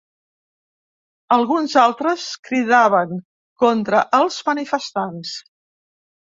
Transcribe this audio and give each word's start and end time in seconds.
Alguns 1.35 1.75
altres 1.81 2.25
cridaven 2.47 3.13
contra 3.65 4.01
els 4.21 4.41
manifestants. 4.49 5.37